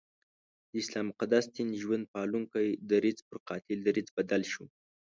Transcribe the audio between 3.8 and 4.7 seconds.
دریځ بدل شو.